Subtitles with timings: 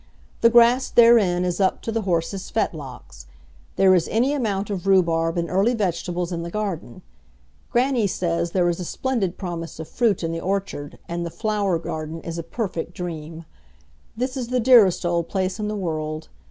[0.41, 3.27] The grass therein is up to the horses' fetlocks.
[3.75, 7.03] There is any amount of rhubarb and early vegetables in the garden.
[7.69, 11.77] Grannie says there is a splendid promise of fruit in the orchard, and the flower
[11.77, 13.45] garden is a perfect dream.
[14.17, 16.29] This is the dearest old place in the world.